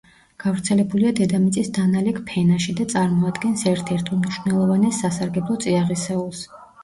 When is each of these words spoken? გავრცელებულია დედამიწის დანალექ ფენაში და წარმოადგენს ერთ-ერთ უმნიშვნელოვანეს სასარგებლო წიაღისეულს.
გავრცელებულია 0.43 1.11
დედამიწის 1.19 1.67
დანალექ 1.77 2.21
ფენაში 2.29 2.75
და 2.79 2.87
წარმოადგენს 2.95 3.65
ერთ-ერთ 3.73 4.09
უმნიშვნელოვანეს 4.17 5.03
სასარგებლო 5.05 5.59
წიაღისეულს. 5.67 6.43